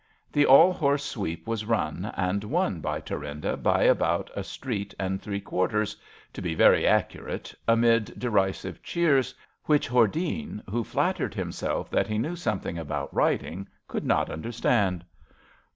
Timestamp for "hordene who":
9.87-10.83